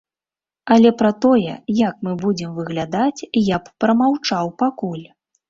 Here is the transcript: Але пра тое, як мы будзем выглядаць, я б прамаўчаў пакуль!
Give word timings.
Але 0.75 0.91
пра 1.01 1.11
тое, 1.25 1.53
як 1.81 1.99
мы 2.07 2.15
будзем 2.23 2.57
выглядаць, 2.57 3.27
я 3.53 3.61
б 3.67 3.75
прамаўчаў 3.87 4.53
пакуль! 4.65 5.07